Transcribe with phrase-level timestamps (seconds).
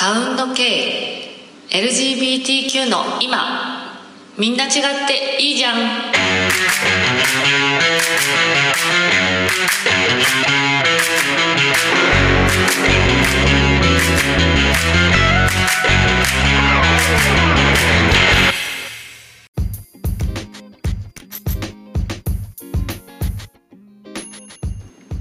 [0.00, 1.28] サウンド系
[1.68, 3.98] LGBTQ の今。
[4.38, 4.72] みんな違っ
[5.06, 5.76] ていいじゃん。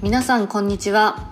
[0.02, 1.29] 皆さんこんにちは。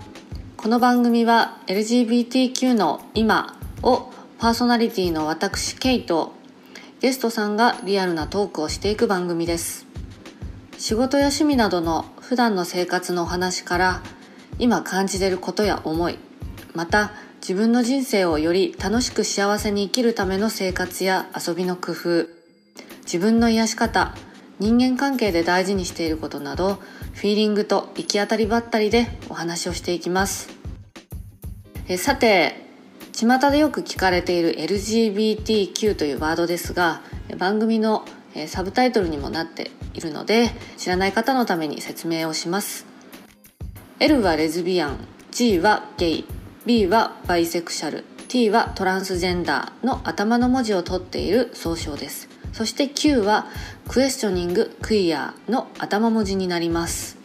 [0.68, 6.34] この番組は LGBTQ の今をパーソナリティの私ケイと
[7.00, 9.86] ゲストさんがリアルなトークをしていく番組です。
[10.78, 14.02] 仕事や趣味などの普段の生活のお話から
[14.60, 16.20] 今感じてることや思い
[16.76, 22.28] また自分の人生をより楽しく幸せに生きるための生活や遊びの工夫
[23.06, 24.14] 自分の癒し方
[24.60, 26.82] 人間関係で大事にしていることなど
[27.14, 30.57] フィーリングと行き当たりばったりでお話をしていきます。
[31.90, 32.68] えさて
[33.14, 37.02] 巷でよく聞かれている LGBTQ というワードですが
[37.38, 38.04] 番組の
[38.48, 42.86] サブタイトルにもなっているので知らない方のために説明をします。
[44.00, 44.98] L はレズビアン
[45.32, 46.26] G はゲイ
[46.66, 52.28] B はバイセクシャル T はトランスジェンダーの頭の文字を取っている総称です。
[52.52, 53.48] そして Q は
[53.88, 57.17] クエスチョニングクイアの頭文字になります。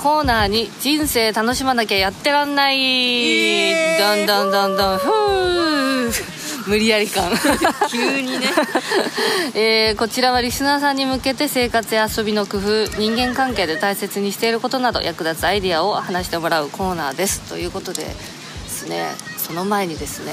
[0.00, 3.98] コーナーに人生楽しまなきゃやってらんない。
[3.98, 7.30] どんどんどんどんふー無理やり感。
[7.90, 8.46] 急にね。
[9.52, 17.40] えー、こちらはリスナーさんに向けて生活や遊びの工夫人間関係で大切にしていることなど役立つアイディアを話してもらうコーナーです。
[17.40, 18.10] ということでで
[18.70, 20.32] すねその前にですね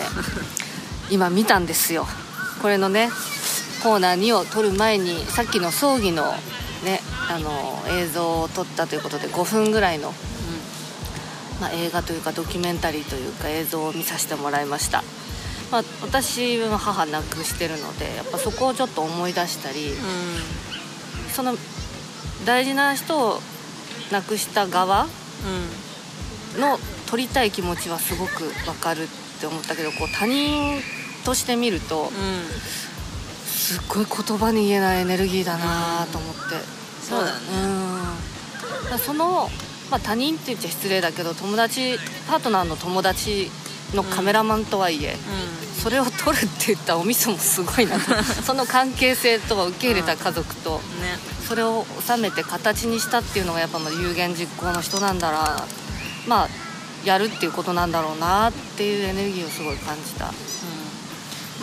[1.12, 2.08] 今見たんですよ。
[2.62, 3.10] これのね
[3.84, 6.34] コーナー2を撮る前にさっきの葬儀の
[6.84, 7.50] ねあの
[7.90, 10.14] 映像を撮ったということで5分ぐらいの、うん
[11.62, 15.04] まあ、映画というかドキュメンタリーというか映像を見させてもらいました、
[15.72, 21.56] まあ、私は母亡くしてるのでやっぱそこをちょっと思い出したり、うん、その
[22.46, 23.40] 大事な人を
[24.12, 25.08] 亡くした側
[26.58, 26.78] の
[27.08, 29.08] 撮りたい気持ちはすごくわかるっ
[29.40, 30.80] て思ったけどこう他人
[31.26, 32.10] として見ると、うん、
[33.58, 36.42] すっごい言葉に言えないエネルギーだなと思って。
[37.02, 37.32] そうだね。
[38.92, 39.00] うん。
[39.00, 39.50] その、
[39.90, 41.98] まあ、他人って言っちゃ失礼だけど友達
[42.28, 43.50] パートナーの友達
[43.94, 45.18] のカメラマンとはいえ、うん、
[45.82, 47.98] それを撮るって言ったおみそもすごいな
[48.46, 55.66] その関係性と受け入れた家族と、うんね、それを収めて形にしたっていうのがやっぱ有言実行の人なんだな
[56.28, 56.50] まあ
[57.06, 60.34] やるっていうことなんだろうなっていうエネルギーをすごい感じた。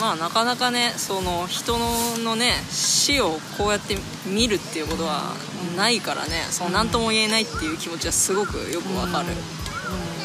[0.00, 1.78] まあなかなかねその人
[2.24, 3.96] のね死をこうやって
[4.26, 5.34] 見るっていうことは
[5.76, 9.28] ないからねそう何とも言えないっていう気持ちはすごくよくわかる、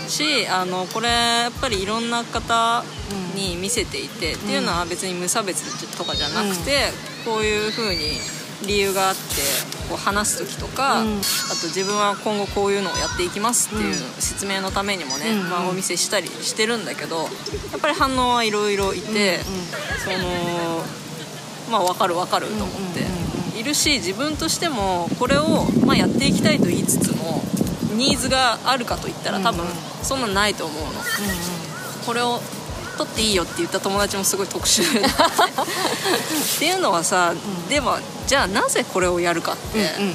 [0.07, 2.83] しあのこれやっぱりいろんな方
[3.35, 6.91] に見せていて、っていうのは別に無差別とかじゃなくて、
[7.25, 8.19] こういうふうに
[8.67, 11.19] 理由があってこう話す時とか、うん、あ
[11.59, 17.23] と自分は今後こういうのをやっていきますっていう説明のためにもね、うん、まあ、お見せしたりしてるんだけどや
[17.77, 19.43] っぱり反応はいろいろいて、うん、
[19.99, 20.19] その
[21.71, 23.29] まあ分かる分かると思って。
[23.59, 27.43] いるし自分としてもこれを、まあ、やっていきたいと言いつつも
[27.93, 29.65] ニーズがあるかといったら多分
[30.01, 30.91] そんなないと思うの。
[32.05, 32.39] これを
[32.99, 37.93] 取っていいよって言った友達もすごい特殊っていうのはさ、うん、でも
[38.27, 40.09] じゃあなぜこれをやるかって、うんうん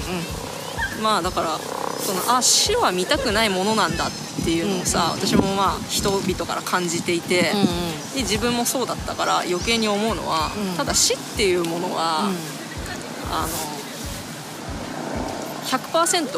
[0.99, 4.11] うん、まあだからそのあ死は見たくないものなんだっ
[4.44, 7.67] ていうのをさ、うんうん、私もまあ人々から感じていて、うんうん、
[8.17, 12.37] で自分もそうだったから余計に思うのは、うん、ただ死っていうものは、うん、
[13.33, 13.49] あの
[15.65, 16.28] 100%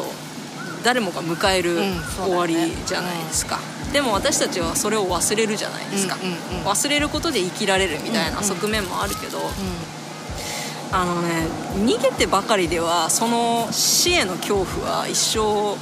[0.84, 1.78] 誰もが迎える
[2.24, 2.54] 終わり
[2.86, 3.58] じゃないですか。
[3.96, 9.44] でも私たちはそれを忘れるじゃないですか、うんうんうん、忘れることで生きられるみたいな側面もあるけど、うん。
[9.44, 9.50] うん、
[10.92, 11.46] あのね
[11.76, 15.78] 逃げてばかりではその死への恐怖は一生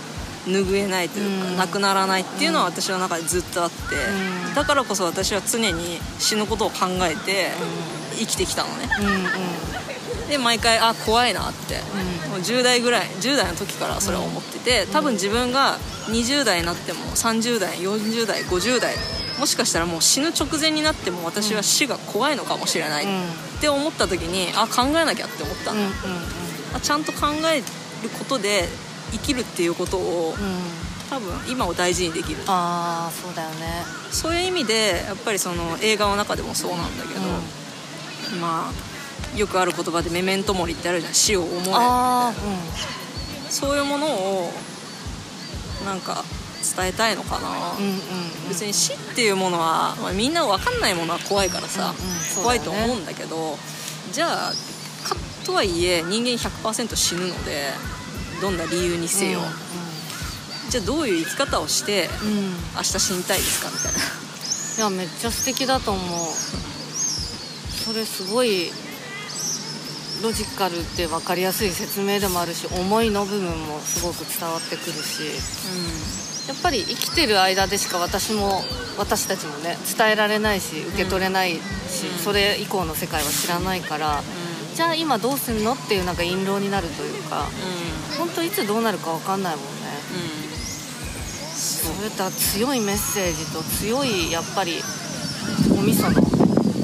[0.48, 3.76] 拭えないというか、うん、なくならないっていうのは私の中でずっとあって、
[4.48, 7.50] うん、だからこそ私は常に死ぬことを考えて
[8.16, 9.93] 生きてきたのね、うんうん
[10.34, 11.76] で毎回あ怖いなって、
[12.26, 15.78] うん、もう10代ぐらい10代の時からそれは思ってて多分自分が
[16.08, 18.96] 20代になっても30代40代50代
[19.38, 25.62] もしかしたらもう死ぬ直前になっても私は死が怖いのかもしれないって思った時にあ考えなきゃって思った。
[25.62, 25.86] んだ、うんうん
[26.74, 27.64] うん、ちゃんと考える
[28.18, 28.64] ことで
[29.12, 30.34] 生きるっていうことを、
[31.10, 32.42] 多分今を大事にできる。
[32.46, 33.84] ああそうだよね。
[34.10, 37.20] そういう意味でやっぱりその映画の中でもそうなんだけど、
[38.34, 38.93] うん、まあ
[39.36, 41.14] よくある言葉でメメントモリってあるじゃん。
[41.14, 41.72] 死を思え。
[41.74, 42.32] あ
[43.50, 44.52] そういうものを
[45.84, 46.24] なんか
[46.76, 47.98] 伝えたいのかな、あうんうんうん。
[48.48, 52.42] 別に死っていうものは、まあ、みんな分かんないものは怖いからさ、うんうん。
[52.42, 53.58] 怖いと思うんだけど
[54.12, 54.52] じゃあ
[55.06, 55.14] か
[55.44, 57.68] とはいえ人間100%死ぬので
[58.40, 59.40] どんな理由にせよ、
[60.70, 62.44] じゃあどういう生き方をしてうんうんうん。
[62.76, 63.70] 明日死にたいですか？
[63.70, 63.98] みたいな。
[63.98, 66.00] いやめっちゃ素敵だと思う。
[67.84, 68.72] それすごい
[70.24, 75.22] ロジカルで分かりやすい説明でもあるし思いの部分もすごく伝わってくるし
[76.48, 78.62] やっぱり生きてる間でしか私も
[78.98, 82.18] 私たちもね伝えられないし受け取れないし、うん。
[82.18, 84.22] それ以降の世界は知らないから、
[84.74, 87.48] じゃあ今どうすんのっていうなんか印籠になるというか
[88.12, 88.18] うん。
[88.18, 89.70] 本当いつどうなるか分かんないもんね。
[90.12, 91.48] うん。
[91.56, 94.80] それと強いメッセージと強いやっぱり
[95.70, 96.20] お味噌の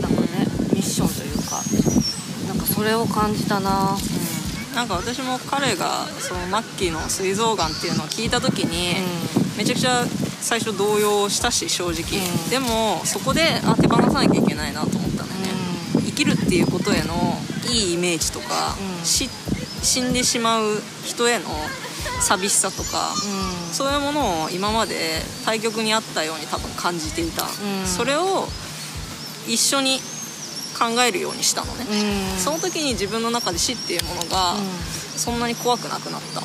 [0.01, 3.97] なんかねミッションというかなんかそれを感じたな。
[3.97, 4.75] うん。
[4.75, 8.95] なんか私も彼がそのマッキーの膵臓がんっていうのを聞いた時に、
[9.59, 10.05] めちゃくちゃ
[10.41, 12.51] 最初動揺したし正直、うん。
[12.51, 15.49] でもそこであ手放さなきゃいけないなと思ったんだよね、
[16.07, 17.37] 生きるっていうことへの
[17.69, 21.45] いいイメージとか、死んでしまう人への
[22.21, 23.13] 寂しさとか、
[23.69, 23.75] うん。
[23.75, 27.49] そういうものを今まで対局にあったように多分感じていた、ん。
[27.87, 28.47] それを
[29.49, 30.01] 一緒に
[30.81, 31.85] 考えるようにしたのね、
[32.35, 32.39] うん。
[32.39, 34.61] その時に自分の中で死っていうものがうん。
[35.17, 36.45] そんなに怖くなくなった、へ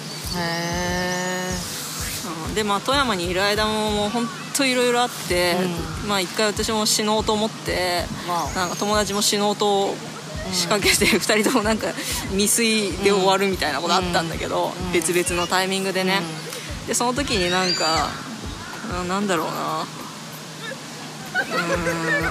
[2.49, 2.53] うん。
[2.53, 5.55] でまあ富山にいる間ももう本当いろいろあって、
[6.07, 9.95] まあ一回私も死のうと思ってえわなんか友達も死のうと
[10.51, 11.87] 仕掛けて、 2人ともなんか
[12.31, 14.91] 未遂で終わるみたいなことあったんだけど、うん。
[14.91, 16.21] 別々のタイミングでね、
[16.85, 18.09] でその時になんか
[19.01, 19.85] うんなんだろうな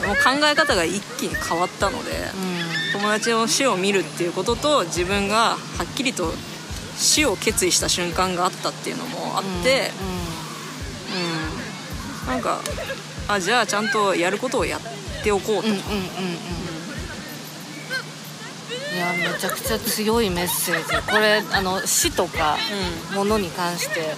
[0.03, 0.09] うん。
[0.09, 2.11] もう考え方が一気に変わったので、
[2.93, 6.33] 友達の死を見るっていうことと自分がはっきりと
[6.97, 9.91] 死を決意した瞬間があったっていうのもあって、
[12.25, 12.29] うん。
[12.29, 12.61] なんか
[13.29, 14.81] あじゃあちゃんとやることをやっ
[15.23, 16.05] ておこうと、うんうんうんうんうん。
[18.95, 20.85] いやめちゃくちゃ強いメッセージ。
[21.11, 22.56] これあの死とか
[23.12, 24.15] ものに関して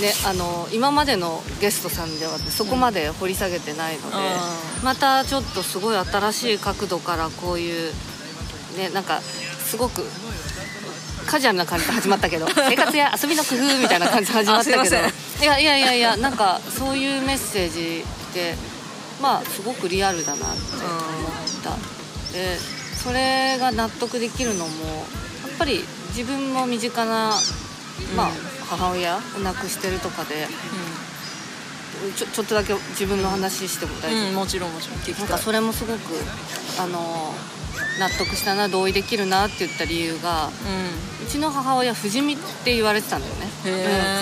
[0.00, 7.92] ねあの今までのゲストさんではそこまで掘り下げてないので、あまたちょっとすごい新しい角度からこういう
[8.76, 10.02] ねなんかすごく
[11.26, 14.96] カジュアルな感じで始まったけど 生活や遊びの工夫みたいな感じで始まったけど。
[15.42, 18.54] いやいやいやいやなんかそういうメッセージって
[19.20, 21.76] まあすごくリアルだなって思った。
[22.32, 22.58] で
[23.02, 25.84] それが納得できるのもやっぱり
[26.16, 27.38] 自分も身近な、
[28.16, 28.30] まあ、
[28.70, 30.46] 母親を亡くしてるとかで
[32.16, 34.98] ちょちょっとだけ自分の話しても大丈夫、うん、うん、もちろんもちろん。
[34.98, 35.98] 聞きなんかそれもすごく
[36.80, 37.34] あの
[37.98, 40.50] 納得したな同意できるなって言った理由が
[41.22, 43.72] うちの母親不死身って言われてたんだよね、うん。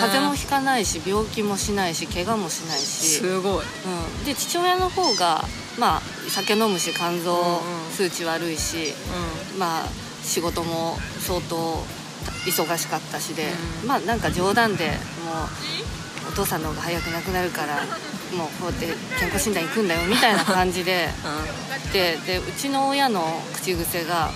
[0.01, 3.65] 風邪もひかないし病気もしないし怪我もしないうんし、すごい。
[3.65, 5.43] うん、で父親の方が
[5.79, 7.91] まあ酒飲むし肝臓うんうん。
[7.93, 8.95] 数値悪いし、
[9.59, 9.89] まあ
[10.23, 11.83] 仕事も相当
[12.47, 13.45] 忙しかったしで、
[13.83, 13.89] うん。
[13.89, 14.95] まあなんか冗談でもう
[16.29, 17.77] お父さんの方が早く亡くなるから
[18.37, 18.87] もうこうやって
[19.19, 21.09] 健康診断行くんだよみたいな感じで
[21.93, 23.23] ででうちの親の
[23.53, 24.31] 口癖が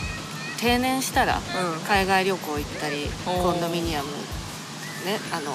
[0.61, 1.41] 定年したらう
[1.77, 1.81] ん。
[1.81, 5.53] 海外旅行行ったり、コンドミニアムねあの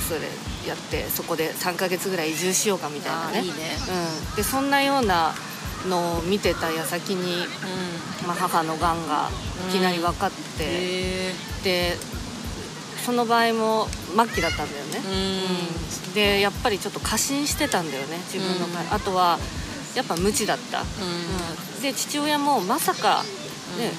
[0.00, 0.20] それ
[0.68, 3.42] やってそこで3ヶ月ぐらい移住しようかみたいなね。
[3.42, 3.52] ね。
[4.30, 5.34] うん、でそんなような
[5.88, 8.26] のを見てた矢先に、うん。
[8.26, 9.28] まあ、母のがんが
[9.68, 11.94] いきなり分かって、へで
[13.04, 13.86] その場合も
[14.16, 15.02] 末期だったんだよね、
[16.14, 18.92] でやっぱりちょっと過信してたんだよね自分の場合、うん。
[18.94, 19.38] あとは
[19.94, 20.84] やっぱ無知だった、
[21.82, 23.22] で父親もまさか
[23.78, 23.92] ね、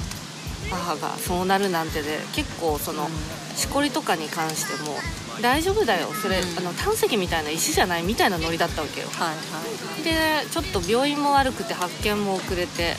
[0.72, 3.08] 母がそうなるなんてで結構その、
[3.56, 4.98] しこりとかに関しても
[5.42, 6.08] 大丈夫だよ。
[6.14, 9.08] それ、うんあの胆石みたいな石じゃないみたいなノリだったわけよ。
[9.08, 12.96] はいはいでちょっと病院も悪くて発見も遅れて。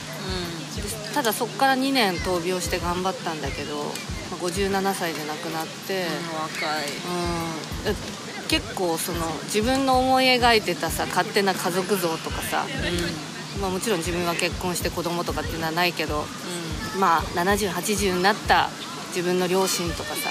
[0.75, 6.85] でただそこから2年闘病して頑張ったんだけど、まあ57歳で亡くなって、うん若い。
[6.85, 7.91] うん。
[7.91, 12.65] え結構その自分の思い描いてたさ勝手な家族像とかさ、
[13.61, 16.23] まあ、もちろん自分は結婚して子供とかっていうのはないけど
[16.99, 18.69] まあ7080になった
[19.09, 20.29] 自分の両親とかさ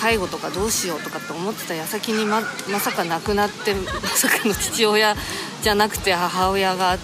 [0.00, 2.40] 介護とかどうしようとかって思ってた矢先にま
[2.70, 5.14] まさか亡くなって まさかの父親
[5.62, 6.98] じゃなくて母親が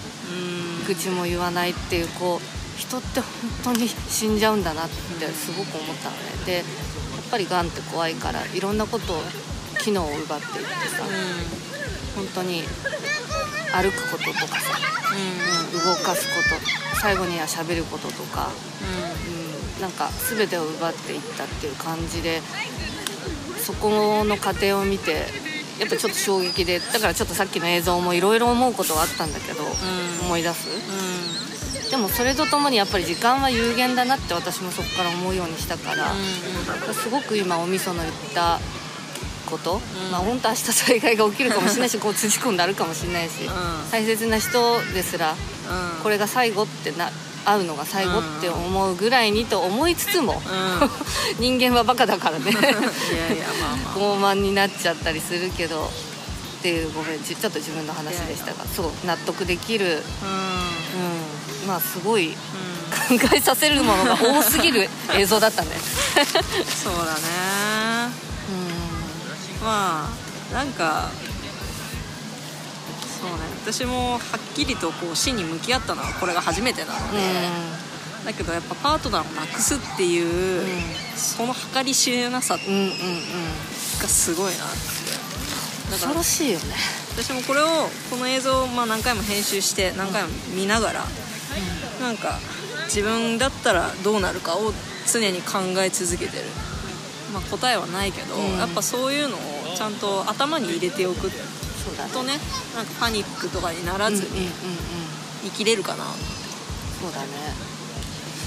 [0.85, 6.21] 口も言わないっていうこう人って本当に死んじゃうんだなってすごく思ったのね。
[6.45, 6.63] でやっ
[7.29, 9.23] ぱりがんって怖いからいろんなことを
[9.79, 11.03] 機能を奪っていってさ
[12.15, 12.63] 本当に
[13.73, 14.77] 歩くこととかさ、
[15.13, 16.33] うん、動かすこ
[16.95, 18.49] と最後には喋ることとか、
[18.81, 19.36] うん、
[19.81, 22.41] なんか全てを奪っていったっていう感じで
[23.57, 25.25] そこの過程を見て
[25.79, 29.63] やっぱちょっと衝撃でだからちょっとさっきの映像もいろいろ思うことはあったんだけど、
[30.23, 30.67] 思い出す、
[31.91, 36.13] でもそれとともにやっぱり時間は有限だなって私もそこから思うようにしたから、
[36.93, 38.59] すごく今おみその言った
[39.47, 39.79] こと、
[40.11, 43.47] まあ本当明日災害が起きるかもしれないしこう辻込んであるかもしれないし、ん。
[43.91, 46.03] 大切な人ですらうん。
[46.03, 47.11] これが最後ってな
[47.47, 50.41] 会うのが最後って思うぐらいにと思いつつも、
[51.39, 52.51] 人間はバカだからね。
[52.51, 52.61] いや
[53.33, 53.95] いやまあまあ。
[53.95, 55.85] 傲慢になっちゃったりするけど
[56.59, 59.93] っていうごめんちちょっと自分の話でしたがそう納得できる、うん。
[59.93, 59.95] う
[61.65, 62.35] ん、まあすごい考
[63.33, 65.69] えさせるものが多すぎる 映像だったね。
[66.83, 67.21] そうだね。
[69.61, 70.09] うま
[70.51, 71.09] あなんか
[73.27, 73.43] そうね。
[73.63, 74.19] 私もはっ
[74.55, 77.11] きりとこう死に向き合ったのはこれが初めてなのん。
[77.11, 77.17] で、
[78.25, 82.83] だけどやっぱパートナーをなくすっていう、んその計り知れなさうんうんうん。
[82.83, 82.91] うん
[83.97, 85.91] がすごいなって。
[85.91, 86.75] だから恐ろしいよね。
[87.15, 87.65] 私もこれを
[88.09, 91.05] この映像をまあ何回も編集して何回も見ながら、
[92.01, 92.39] なんか
[92.85, 94.73] 自分だったらどうなるかを
[95.11, 96.43] 常に考え続けてる、
[97.33, 98.57] まあ、答えはないけど、うん。
[98.57, 99.39] やっぱそういうのを
[99.75, 101.31] ちゃんと頭に入れておく
[101.87, 102.11] そうだね。
[102.11, 102.39] とね
[102.75, 104.47] なんかパニックとかにならずうんうんうんうん。
[104.47, 104.51] に
[105.43, 107.27] 生きれるかな、そうだね。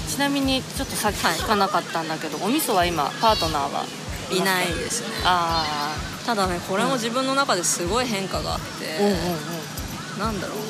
[0.07, 3.85] ちなみにちょっとさっき聞かなかったんだけど、おみそは今パートナーは
[4.31, 5.07] いないですね。
[5.23, 5.95] あ
[6.25, 8.65] ただねこれも自分の中ですごい変化があって、
[8.99, 10.63] あうんうんうんなんだろうな。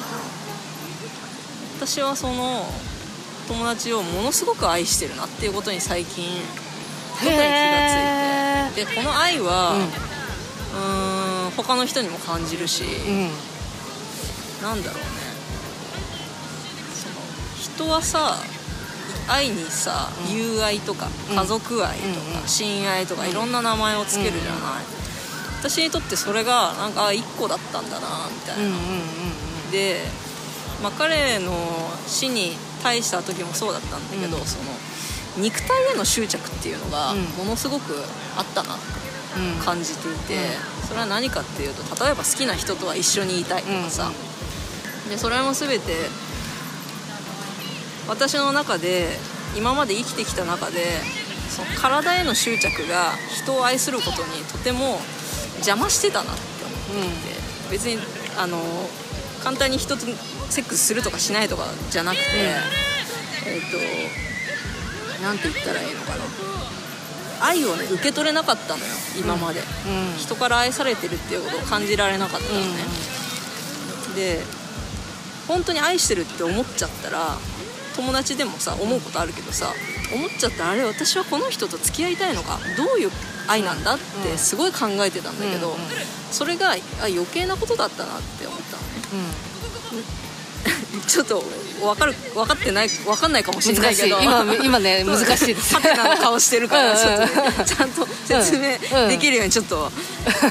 [1.78, 2.72] 私はその
[3.48, 6.42] 友達をものすごく愛してるなっていうことに最近
[7.20, 8.86] 特に気がへついて。
[8.86, 11.11] でこの愛は、ううーん
[11.58, 12.90] 他の人にも感じるし、んう
[13.28, 13.30] ん
[14.62, 15.06] なんだろうね。
[16.94, 18.38] その人はさ
[19.28, 20.36] 愛にさ、うん。
[20.36, 21.36] 友愛とかうん。
[21.36, 24.84] 家族愛とか親愛とかいろんな名前をつけるじゃない、
[25.60, 30.02] 私にとってそれがなんかあ一個だったんだなみたいな、うんうんうんで、
[30.84, 31.54] まあ、彼の
[32.06, 34.46] 死に対した時もそうだったんだけど、うん。
[34.46, 34.64] その
[35.38, 37.22] 肉体への執着っていうのがうん。
[37.38, 38.04] ものすごく
[38.38, 38.84] あったなって
[39.64, 40.58] 感じていて、
[40.92, 44.12] それは何かっていうと例えば好きな人とは一緒にいたいとかさ、
[45.08, 45.94] でそれも全て
[48.10, 49.08] 私の中で
[49.56, 50.82] 今まで生きてきた中で
[51.48, 55.00] その体への執着が人を愛することにとても
[55.60, 56.42] 邪魔してたなって
[56.92, 57.08] 思って。
[57.08, 57.98] いて別に
[58.38, 58.60] あの
[59.42, 60.02] 簡単に人と
[60.50, 62.24] セックスするとかしないとかじゃなくて、
[63.48, 63.62] えっ、
[65.18, 66.81] となんて言ったらいいのかな
[67.42, 68.86] 愛をね受け取れなかったのよ
[69.20, 69.64] 今まで、う
[70.16, 70.18] ん。
[70.18, 72.66] 人から愛されてるっていうことを感じられなかったのね、
[74.16, 74.44] で
[75.48, 77.38] 本当に愛してるって思っちゃったら
[77.96, 79.74] 友達でもさ思うことあるけどさ
[80.14, 83.12] 思っちゃったらあれ私はこの人と付き合いたいのかどういう
[83.48, 85.80] 愛なんだってすごい考えてたんだけど、うんうん。
[86.32, 90.32] それがあ余計なことだったなって思ったのね。
[91.08, 91.44] ちょっと
[91.82, 94.20] 分かる分かってない分かんないかもしれないけど。
[94.22, 95.76] 今今ね難しいです。
[95.76, 97.66] ハテナの顔してるからちょっとねうん。
[97.66, 99.92] ちゃんと説明できるようにちょっと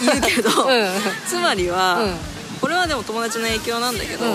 [0.01, 0.89] 言うけど、うん
[1.27, 2.17] つまりは、うん。
[2.61, 4.27] これはでも友達の影響なんだけど、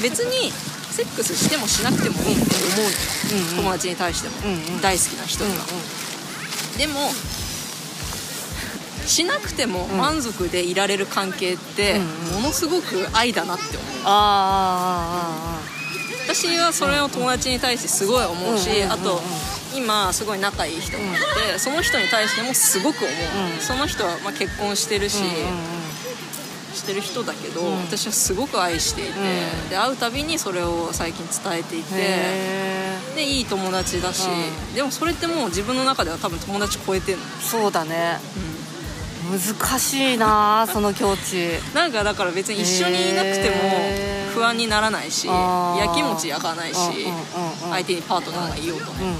[0.00, 0.52] 別に
[0.90, 2.90] セックスしてもしなくてもいいって思うのよ、
[3.32, 5.64] うんうん友達に対しても、大好きな人には、
[6.78, 7.10] でも
[9.06, 13.88] しなくても満足でいられる関係ってうんものすごく愛だなって思う。
[14.04, 15.58] あ
[16.26, 18.92] 私はそれを友達に対してすごい思うし、うんうんうんうん。
[18.92, 19.20] あと
[19.76, 21.06] 今すごい仲いい人がい
[21.52, 23.10] て、その人に対してもすごく思う、
[23.54, 23.60] うん。
[23.60, 26.74] その人はまあ結婚してるし、あうんうん。
[26.74, 27.76] してる人だけど、うん。
[27.82, 29.68] 私はすごく愛していて、うん。
[29.68, 34.74] で会うたびにそれを最近伝えていてへでいい友達だし、うん。
[34.74, 38.18] でもそれってもう自分の中では多分友達超えてんの、ーそうだね
[39.30, 41.48] 難しいなその境地。
[41.74, 43.56] なんかだから別に一緒にいなくても
[44.34, 45.80] 不安にならないしあー。
[45.80, 47.14] やきもち焼かないしうんうんうんう
[47.66, 47.70] ん。
[47.70, 49.16] 相手にパートナーがいようとね、うんうん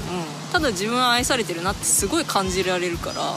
[0.51, 3.29] ただ自分は愛されてるなってすごい感じられるからな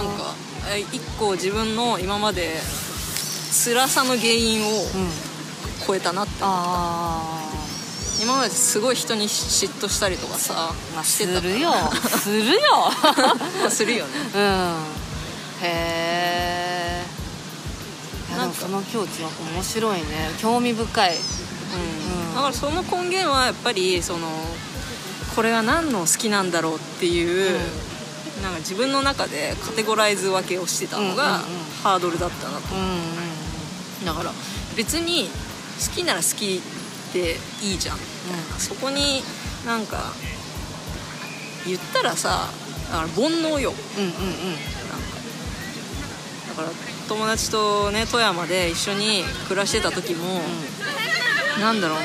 [0.00, 0.34] んか
[0.74, 2.54] え一個自分の今まで
[3.52, 5.10] 辛さの原因をうん。
[5.86, 7.43] 超えたなってあ
[8.24, 11.72] 今まですごい人に嫉妬したりとかさあまあしてたするよ。
[12.08, 12.60] するよ。
[13.60, 14.10] まあするよね。
[14.34, 14.40] うん。
[15.60, 17.04] へえ
[18.34, 18.62] なんか。
[18.62, 20.30] その境地は面白いね。
[20.40, 21.16] 興味深い。
[21.16, 21.20] うん。
[21.20, 22.34] うん。
[22.34, 24.30] だからその根源はやっぱりその
[25.36, 27.60] これは何の好きなんだろうっていう、
[28.42, 31.44] なんか自分の中でカテゴライズ分けをしてたのがうんうんうん。
[31.82, 32.74] ハードルだったなと。
[32.74, 32.84] うんう
[34.02, 34.04] ん。
[34.06, 34.32] だから
[34.76, 35.28] 別に
[35.78, 36.62] 好きなら好き
[37.14, 37.98] でいいじゃん。
[38.58, 39.22] そこに
[39.64, 40.12] なんか
[41.66, 42.50] 言ったらさ
[42.90, 43.72] だから煩悩よ。
[43.96, 44.14] うんうんうん。
[46.48, 46.68] だから
[47.08, 50.42] 友達とね富山で一緒に暮らしてた時も、
[51.60, 52.04] なんだろうな。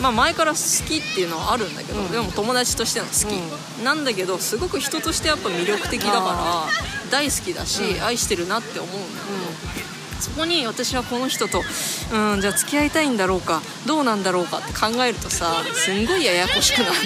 [0.00, 2.10] まあ前から好きっていうのはあるんだけど、うん。
[2.10, 8.04] でも友達としての好き、なんだけどすごく人としてやっぱ魅力的だから大好きだし、うん。
[8.04, 9.65] 愛してるなって思うんだけど、
[10.20, 11.62] そこに私はこの人と
[12.12, 16.96] うんじゃあ付き合いたいんだろうかどうなんだろうかって考えるとさすんごいややこしくなるの。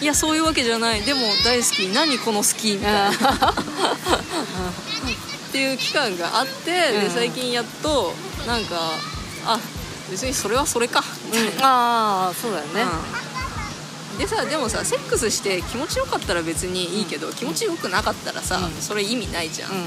[0.00, 1.02] いやそういうわけじゃない。
[1.02, 1.88] でも大好き。
[1.94, 3.10] 何この好きみたいな。
[3.10, 3.12] っ
[5.52, 7.04] ていう期間があって、うん。
[7.04, 8.12] で最近やっと
[8.46, 8.76] なんか
[9.46, 9.58] あ
[10.10, 11.02] 別にそれはそれか。
[11.26, 12.82] みたいな、ああそうだよね。
[14.12, 14.18] うん。
[14.18, 18.72] でさでもさセックスして気持ちよかったら別にいいけど、気持ちよくなかったらさ、うん。
[18.82, 19.86] それ意味ないじゃん、うん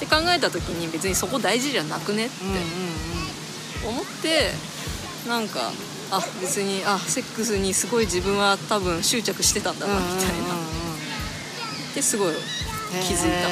[0.00, 2.60] って考えた時に別にそこ大事じゃなくねってうんうん
[3.96, 4.50] 思って
[5.28, 5.72] なんか
[6.10, 10.54] あ別にあセックスにすごい自分は多分執着してたんだなみたいな、
[11.94, 12.34] ですごい
[13.02, 13.48] 気づいた。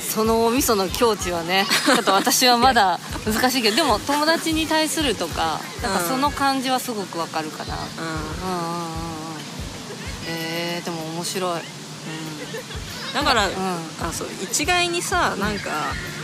[0.00, 8.06] そのお味噌の境地はね ちょっと私はまだ難しいけどでも友達に対するとかなんかその感じはすごくわかるかな、ううん。
[8.06, 8.96] うんうんうん
[10.28, 11.60] えー、でも面白い。
[11.60, 11.62] ん
[13.16, 13.50] だから、ん。
[13.50, 15.70] あそう一概にさなんか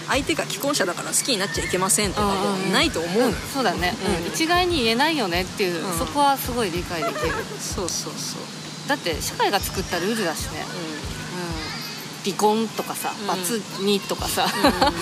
[0.08, 2.72] 相手が既婚者だから好きになっちゃいけませんとかもうんうんうん。
[2.72, 4.24] ないと思うの、んそうだね、うん。
[4.24, 4.28] うん。
[4.28, 5.98] 一概に言えないよねっていう、うん。
[5.98, 7.32] そこはすごい理解できる。
[7.58, 8.42] そうそうそう。
[8.88, 13.26] だって社会が作ったルールだしね、ううん、離婚とかさ、うん。
[13.26, 14.48] バツ2とかさ、ん。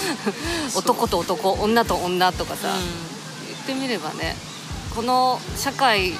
[0.77, 2.71] 男と男女と女とかさ、う
[3.49, 4.37] 言ってみればね
[4.95, 6.15] この社会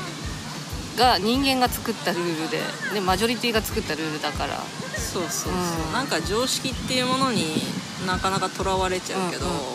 [0.97, 2.59] が人間が作ったルールで、
[2.95, 4.55] ね、マジョリティが作ったルールだから。
[4.55, 4.59] ん
[4.95, 5.57] そうそうそう、う
[5.91, 5.93] ん。
[5.93, 7.63] なんか常識っていうものに
[8.07, 9.67] なかなかとらわれちゃうけど、うんうんうんう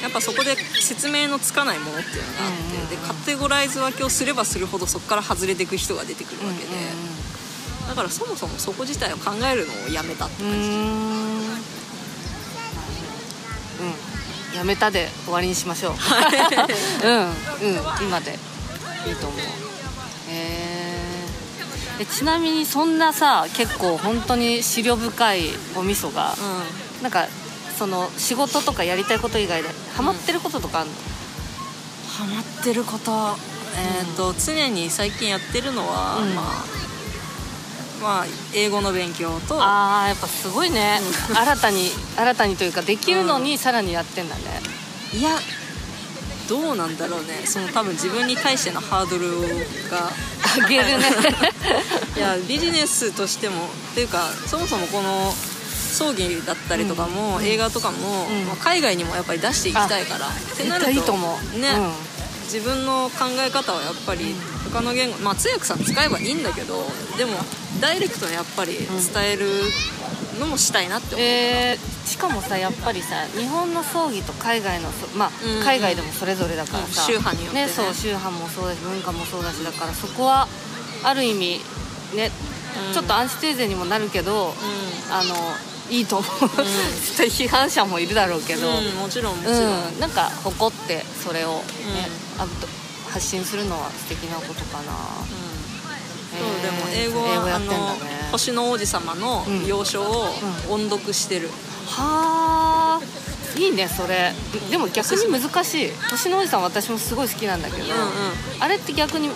[0.00, 0.02] ん。
[0.02, 6.68] やっぱそこで説明のつかないものっていうのがあって、うんうんうんでカテゴライズ分けをすればするほどそこから外れていく人が出てくるわけで、
[7.88, 10.50] だからそもそもそこ自体を考えるのをやめたってうん。
[10.50, 11.44] うん。
[14.56, 15.94] やめたで終わりにしましょう。
[17.06, 17.20] うん。
[17.20, 17.30] うん。
[18.06, 18.38] 今で
[19.06, 19.40] いいと思う
[21.98, 25.42] でちなみにそんなさ結構本当に思慮深い
[25.76, 27.02] お味噌がうん。
[27.02, 27.26] なんか
[27.78, 30.96] その仕事とかやりたいこと以外でハマってることとかあるの、
[32.08, 33.36] ハマってること
[33.76, 36.34] えっ、と常に最近やってるのは、うん。
[36.34, 36.44] まあ
[38.00, 41.00] まあ英語の勉強とああやっぱすごいね、
[41.34, 44.42] 新たに新たにというかできるのにさらにやってんだね、
[45.14, 45.30] いや
[46.48, 47.46] どうなんだろうね。
[47.46, 49.30] その多分自分に対してのハードル
[49.90, 50.10] が
[50.64, 51.04] あげるね。
[52.16, 55.34] いやビジネスとしてもっていうかそもそもこの
[55.94, 58.46] 葬儀だったりとかも、映画とかも、うん。
[58.46, 61.58] まあ海外にもやっぱり出していきたいからってなるといいと思う。
[61.58, 62.14] ね、うん。
[62.44, 64.34] 自分の考え方はやっぱり
[64.72, 66.84] 他の言語まあ通訳さん使えばいいんだけど
[67.16, 67.32] でも
[67.80, 69.48] ダイレクトにやっぱり伝える
[70.38, 75.64] のもしたいなって思う、えーしかもさやっぱりさ日本の葬儀と海外のそまあ、うんうん。
[75.64, 77.68] 海外でもそれぞれだからさ、うん宗派によってね。
[77.68, 80.46] そう宗派もそうだし文化もそうだしだからそこは
[81.02, 81.60] ある意味
[82.14, 82.30] ね、
[82.88, 82.92] うん。
[82.92, 84.52] ちょっとアンチテーゼにもなるけど、う
[85.10, 85.34] あの
[85.90, 91.64] いいと思う、批判者もいるだろうけど、うん、もちろんもちろん、うん、なんか誇ってそれを、ね
[92.38, 92.66] あと
[93.10, 94.92] 発信するのは素敵なことかな、
[96.38, 97.96] そうでも英語は英語やあの
[98.32, 99.66] 星の王子様のうん。
[99.66, 100.26] 要所を
[100.68, 101.48] う音読してる、
[101.86, 103.00] はあ。
[103.56, 104.32] いいねそれ。
[104.68, 105.90] でも逆に難しい。
[106.10, 107.96] 星の王子さん私もすごい好きなんだけど、うんうん。
[108.58, 109.30] あれって逆に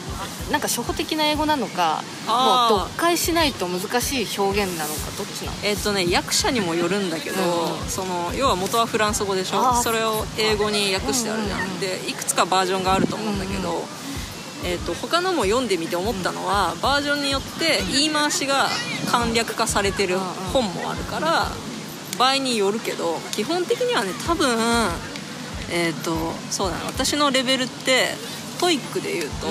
[0.51, 5.59] なんか初歩的な英語なのかもう読解しないと難しい表現なのかどっちなの？
[5.63, 9.75] えっ、とね役者にもよるんだけど、うんその要は元はフランス語でしょ？
[9.75, 11.81] それを英語に訳してあるじゃん、うんうんうん。
[11.81, 13.85] でいくつかバージョンがあると思うんだけど、
[14.64, 18.66] えー、と他のも読んでみて思ったのは、バージョンによって言い回しが
[19.11, 20.18] 簡略化されてる
[20.53, 21.47] 本もあるから
[22.18, 24.49] 場合によるけど基本的にはね多分
[25.71, 28.09] えっ、とそうだな私のレベルって
[28.61, 29.47] TOEIC で言うと,、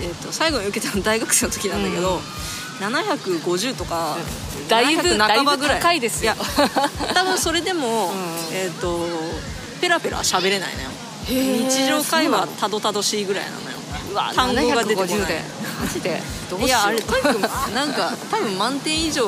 [0.00, 2.20] えー、と最後に受けたの大学生の時なんだけど、うん
[2.80, 4.16] 750とか、
[4.68, 5.80] だいぶ700半ばぐらい。
[5.82, 6.32] 高いですよ。
[6.32, 6.36] や
[7.14, 8.14] 多分それでも、ん。
[8.54, 9.06] えっ、と
[9.82, 10.88] ペラペラ喋れないのよ。
[11.28, 13.69] 日常会話たどたどしいぐらいなのよ
[14.34, 15.10] 単語が出てこない。
[15.10, 15.42] 750で。
[15.80, 16.20] マジで？
[16.50, 16.68] どうしよう。
[16.68, 17.38] いやあれとにかく
[17.74, 19.26] なんか多分満点以上い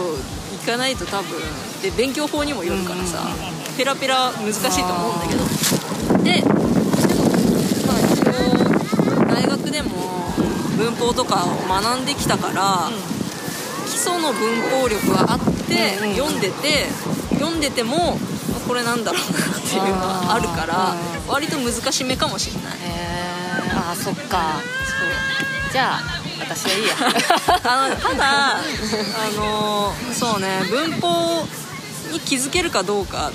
[0.67, 1.41] かないと多分。
[1.83, 3.27] で勉強法にもよるからさ、
[3.77, 5.45] ペラペラ難しいと思うんだけど。
[6.23, 6.55] ででも
[7.87, 8.33] まあ一応
[9.27, 9.91] 大学でも
[10.77, 12.91] 文法とかを学んできたから、
[13.87, 16.87] 基礎の文法力はあって、うんうん読んでて
[17.35, 18.19] 読んでても
[18.69, 19.27] これなんだろうな
[19.59, 20.95] っていうのはあるから
[21.27, 22.79] 割と難しめかもしれない
[23.75, 24.61] あそっか。
[25.73, 26.01] じゃあ
[26.41, 26.95] 私はいいや。
[27.65, 28.61] あのただあ
[29.37, 31.47] のそうね文法
[32.13, 33.33] に気づけるかどうか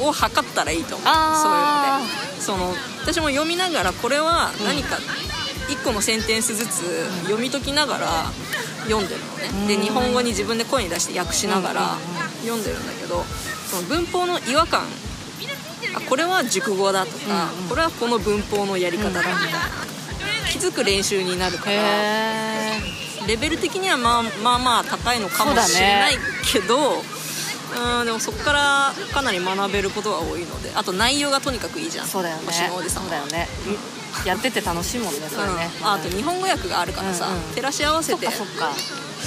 [0.00, 1.06] を測ったらいいと思う。
[1.06, 1.60] そういう
[2.00, 2.28] ので。
[2.40, 4.96] その私も読みながらこれは何か
[5.68, 8.06] 1個のセンテンスずつ読み解きながら
[8.86, 9.76] 読んでるのね。
[9.76, 11.98] で日本語に自分で声に出して訳しながら
[12.42, 13.24] 読んでるんだけど
[13.70, 14.84] その文法の違和感あ
[16.00, 19.58] これは熟語だとか、これはこの文法のやり方だみたいな。
[20.50, 21.82] 気づく練習になるから。
[23.26, 26.14] レベル的にはまあまあまあ高いのかもしれない
[26.50, 27.02] けど
[28.00, 32.06] うんでもそこからかなり学べることが多いのであと内容がとにかくいいじゃん。
[32.06, 32.46] そうだよね。
[32.46, 33.46] 星の王子様そうだよね。
[34.24, 37.42] やってて楽しいもんねそれね、うん、ああと日本語訳があるからさ、うんうん。
[37.54, 38.70] 照らし合わせそってかそっか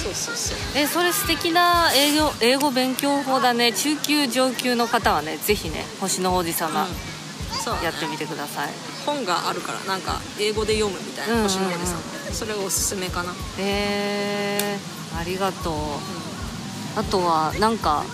[0.02, 0.58] そうそうそう。
[0.74, 3.72] えそれ素敵な英語英語勉強法だね。
[3.72, 6.86] 中級上級の方はねぜひね星の王子様
[7.52, 8.70] そう、ね、やってみてください、
[9.06, 11.48] 本があるからなんか英語で読むみたいなうんうんうん。
[11.48, 11.84] 星の王子様、
[12.32, 13.32] それがおすすめかな。
[13.32, 14.78] へえ
[15.16, 15.74] ありがとう、
[16.98, 18.04] あとはなんか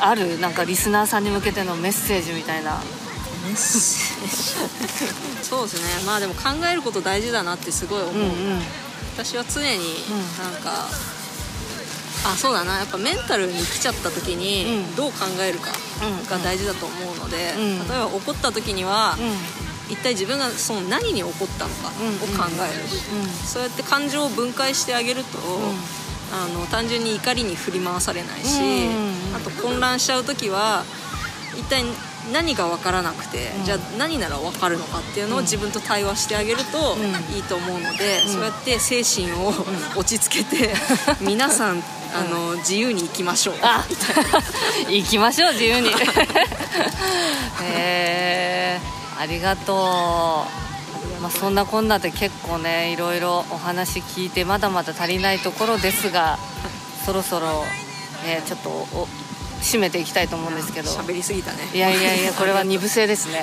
[0.00, 2.80] あるなんかリスナーさんに向けてのメッセージみたいな。
[5.42, 6.04] そうですね。
[6.06, 8.62] まあでも考えること大事だなってすごい思う、うんうん
[9.14, 9.78] 私は常に
[10.38, 10.88] なんか、
[12.24, 12.78] あそうだな。
[12.78, 14.96] やっぱメンタルに来ちゃった時にうん。
[14.96, 15.72] どう考えるか
[16.30, 17.88] が大事だと思うので、うん。
[17.88, 22.88] 例えば怒った時には、う一体自分がその何に怒ったのかを考える、
[23.44, 25.38] そうやって感情を分解してあげると、
[26.32, 29.36] あの単純に怒りに振り回されないし、うん。
[29.36, 30.84] あと混乱しちゃう時は
[31.58, 31.84] 一体
[32.30, 33.64] 何が分からなくて、うん。
[33.64, 37.34] じゃあ何なら分かるのかっていうのを自分と対話してあげるとうん。
[37.34, 38.28] いいと思うので、ん。
[38.28, 39.52] そうやって精神を
[39.96, 40.74] 落ち着けて、
[41.20, 41.82] 皆さん
[42.14, 43.54] あの自由に生きましょう。
[43.62, 43.84] あ
[44.88, 45.88] 行きましょう自由に。
[45.90, 45.94] へ
[47.62, 48.80] え
[49.18, 50.62] ありがとう。
[51.20, 56.38] まあそんなこんなで結構ねいろいろお話聞いてまだまだ足りないところですが
[57.06, 57.64] そろそろ、
[58.24, 59.08] ね、ちょっとお
[59.62, 60.90] 締めていきたいと思うんですけど。
[60.90, 61.58] 喋りすぎたね。
[61.72, 63.42] いやいやいやこれは二部制ですね。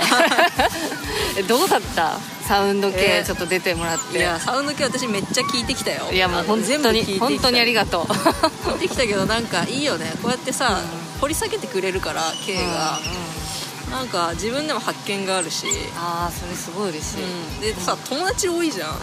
[1.37, 2.19] えどうだった？
[2.47, 6.11] サウンド系えーちょっと出てもらって、いやサウンド系私めっちゃ聞いてきたよ。
[6.11, 7.25] いやもう本当に全部聞いてきた。
[7.25, 8.03] 本当にありがとう。
[8.05, 10.11] 聞いてきたけどなんかいいよね。
[10.21, 10.81] こうやってさ、
[11.21, 12.99] 掘り下げてくれるから K が、
[13.91, 17.25] なんか自分でも発見があるし、ああそれすごい嬉しい、う
[17.57, 19.01] ん、でさ友達多いじゃん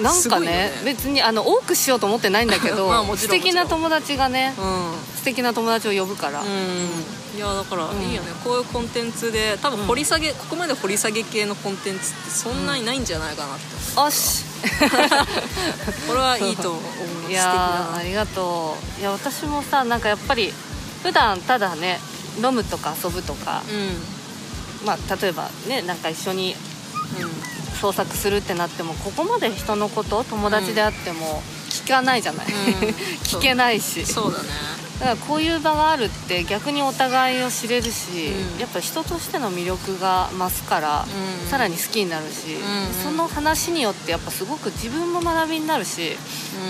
[0.00, 0.72] なんかねね。
[0.84, 4.92] 別にあの多くしようと思ってないんだけど まあ素敵な友達がねうん。
[5.16, 7.36] 素敵な友達を呼ぶから、うん。
[7.36, 13.64] いやだからんいいよね、こういうコンテンツで多分掘り下げ、ここまで掘り下げ系のコンテンツってそんなにないんじゃないかなって、
[13.96, 14.44] おし。
[16.08, 16.82] これはいいと思う。
[16.82, 16.88] 素
[17.24, 19.00] い敵やーありがとう。
[19.00, 20.52] いや私もさなんかやっぱり
[21.02, 22.00] 普段ただね
[22.42, 23.62] 飲むとか遊ぶとか、
[24.84, 26.54] まあ、例えばねなんか一緒に
[27.20, 27.51] うん
[27.86, 32.52] うん創作するってなってもここまで人のこと友達であっても聞かないじゃない、うん。
[33.26, 34.06] 聞けないし。
[34.06, 34.48] そうだね。
[35.00, 38.60] だからこういう場があるって逆にお互いを知れるし、うん。
[38.60, 41.06] やっぱ人としての魅力が増すから、
[41.42, 41.50] うん。
[41.50, 43.02] さらに好きになるし、うん。
[43.02, 46.16] その話によってやっぱすごく自分も学びになるし、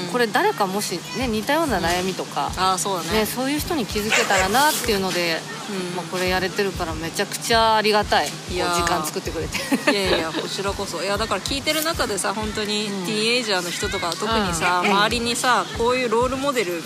[0.07, 0.13] うん。
[0.13, 3.19] これ誰かもし、ね、似たような悩みとか、ああそうだね。
[3.21, 5.97] ね、そういう人に気づけたらなっていうので、うん。
[5.97, 8.29] まあ、これやれてるからめちゃくちゃありがたい。
[8.51, 8.77] いやー。
[8.77, 9.59] 時間作ってくれて。
[9.91, 11.03] いやいやこちらこそ。
[11.03, 14.91] いやだから聞いてる中でさ本当にティーンエイジャーの人とかは特にさ、うん。
[14.91, 16.83] 周りにさこういうロールモデル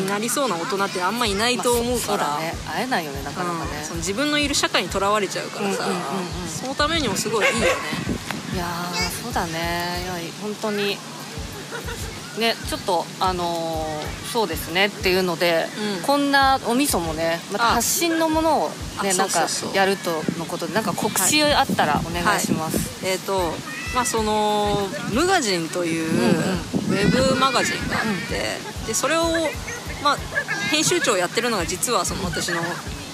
[0.00, 2.54] になりそうな大人ってあんまいないと思うから、まあそそうだね。
[2.66, 6.48] 会えないよねなかなかね、うんその自分のいる社会にとらわれちゃうからさ、うんうんうんうん。
[6.48, 7.66] そのためにもすごいいいよね。
[8.54, 10.02] いやーそうだね。
[10.04, 10.96] いや本当に
[12.38, 15.64] ねちょっとあのーそうですねっていうので、
[15.98, 16.02] うん。
[16.02, 17.74] こんなお味噌もねまたあ。
[17.76, 18.68] 発信のものを
[19.02, 23.52] ねあなんかやるとのことでなんか告知あったらお願いします、えっ、と
[23.94, 26.78] まあその「ムガジン」といううんうん。
[26.88, 29.24] ウェブマガジンがあって、でそれを、
[30.02, 30.16] まあ、
[30.70, 32.62] 編集長をやってるのが実はその私の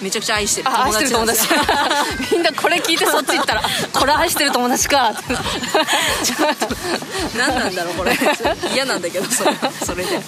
[0.01, 0.69] めちゃくちゃ愛してる。
[0.69, 1.53] 友達友達。
[1.53, 1.59] よ
[2.33, 5.09] みんなこれ聞いてそっち行ったらこれ愛してる友達か。
[5.09, 5.23] って
[7.37, 8.17] 何なんだろうこれ。
[8.73, 9.51] 嫌なんだけどそれ。
[9.85, 10.19] それで。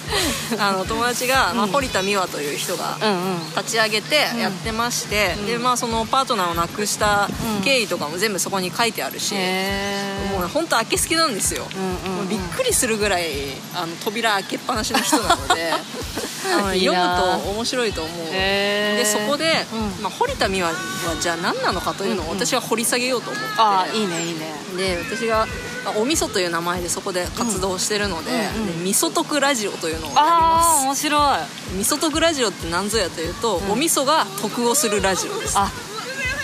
[0.58, 3.50] あの友達が、まあ、堀田美和という人がうんうん。
[3.56, 7.28] 立ち上げてやってまして、でまあそのパートナーを亡くした
[7.64, 11.78] 経緯とかも全部そこに書いてあるし、へもうね本当開けすきなんですよ、う
[12.08, 12.28] んうんうん。
[12.28, 13.26] びっくりするぐらい
[13.74, 15.72] あの扉開けっぱなしの人なので
[16.78, 17.36] 読な。
[17.36, 18.30] むと面白いと思う。
[18.32, 19.57] でそこで、うん
[20.02, 20.74] まあ、堀田美和は
[21.20, 24.52] じゃあ何なのかというのを私は掘り下げようと思って、ああいいねいいね。
[24.76, 25.46] で私が
[25.84, 31.38] まあお味噌という名前でそこで活動してるので,、うんうんで味噌徳ラジオというのをやりああます面白い。
[31.80, 33.70] 味噌徳ラジオって何ぞやというと、ん。
[33.72, 35.54] お味噌が得をするラジオです。
[35.58, 35.70] あ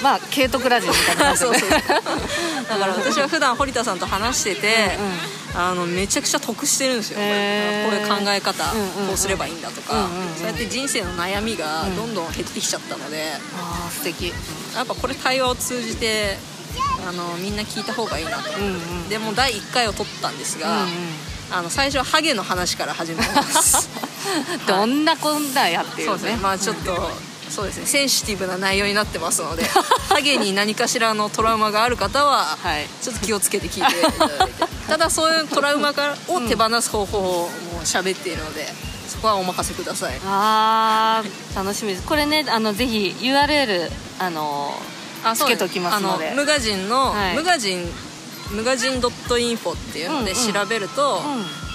[0.02, 1.70] まあ慶徳ラジオみたいな感じ そうでそう。
[1.70, 5.12] だから私は普段堀田さんと話してて、うんうん
[5.56, 7.90] あのめちゃくちゃ得してるんですよ、へー。
[7.90, 9.06] こういう考え方、うんうんうん。
[9.08, 10.34] こうすればいいんだとか、うんうんうん。
[10.34, 14.32] そうやって人生の悩みがどんどん減ってきちゃったので、ああ素敵。
[14.74, 16.36] やっぱこれ対話を通じて
[17.06, 19.08] あのみんな聞いた方がいいなと、うんうん。
[19.08, 20.90] でも第1回を取ったんですが、うんうん。
[21.52, 23.88] あの最初はハゲの話から始まります。
[24.66, 26.32] どんなこんなやっていうね。
[26.32, 26.36] ね。
[26.36, 27.10] まあちょっと、
[27.54, 27.86] そうですね。
[27.86, 29.64] センシティブな内容になってますので
[30.10, 32.86] ハゲに何かしらのトラウマがある方ははい。
[33.02, 34.64] ちょっと気をつけて聞いていただいて。
[34.88, 37.22] ただそういうトラウマからを手放す方法を
[37.72, 38.72] もう喋っているので
[39.08, 40.20] そこはお任せください。
[40.26, 42.06] あー楽しみです。
[42.06, 44.74] これねあのぜひ URL あの
[45.24, 46.32] あつけときますので。
[46.34, 47.34] 無我人の、はい。
[47.34, 47.88] 無我人
[48.50, 50.52] 無我人 .info っていうのでうんうん。
[50.52, 51.22] 調べると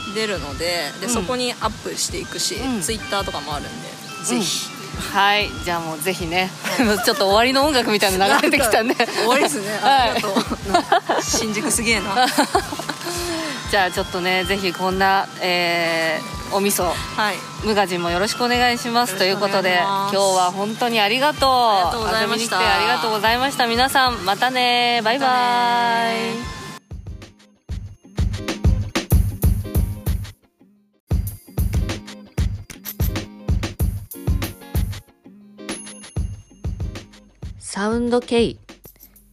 [0.08, 0.14] うん。
[0.14, 1.14] 出るので,、でうん。
[1.14, 2.82] そこにアップしていくし、うん。
[2.82, 3.90] ツイッターとかもあるんで
[4.26, 4.68] ぜひ、
[5.00, 6.50] はいじゃあもうぜひね
[7.06, 9.68] ちょっと終わりの音楽みたいなの流れてきたんで終わりですね。
[9.82, 10.10] はい。
[10.12, 12.28] ありがとう、なんか新宿すげえな。
[13.72, 17.36] じゃあちょっとねぜひこんな、えーお味噌はい。
[17.64, 19.18] 無我人もよろしくお願いします。
[19.18, 21.50] ということで今日は本当にありがとう。
[21.50, 22.58] ありがとうございました。
[22.58, 23.68] ありがとうございました。
[23.68, 25.28] 皆さんまたねバイバ
[26.56, 26.59] イ
[37.80, 38.58] サウンド K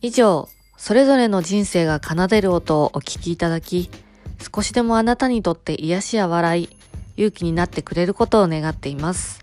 [0.02, 3.90] 以上それぞれの人生が奏でる音をお聞きいただき
[4.38, 6.68] 少しでもあなたにとって癒しや笑い
[7.16, 9.40] 勇気になってくれることを願っています。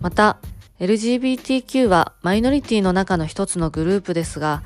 [0.00, 0.38] また
[0.80, 4.62] LGBTQ はマイノリティの中の一つのグループですが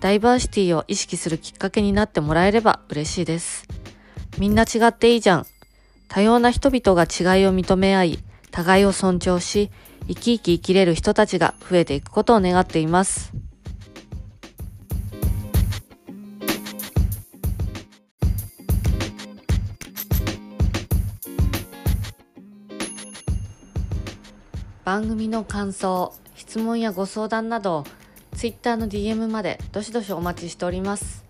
[0.00, 3.68] ダイバーシティを意識するきっかけになってもらえれば嬉しいです。
[4.38, 5.46] みんな違っていいじゃん。
[6.08, 8.18] 多様な人々が違いを認め合い
[8.50, 9.70] 互いを尊重し
[10.08, 13.32] 生き生き生きれる人たちが増えていくことを願っています。
[24.84, 27.84] 番組の感想質問やご相談など
[28.34, 31.24] Twitter の DM までどしどしお待ちしております。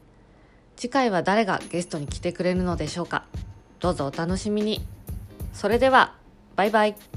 [0.76, 3.24] 次回は誰がゲストに来てくれるのでしょうか。
[3.80, 4.80] どうぞお楽しみに。
[5.52, 6.14] それでは
[6.56, 7.09] バイバイ。